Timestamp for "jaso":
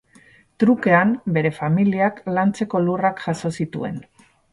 3.27-3.53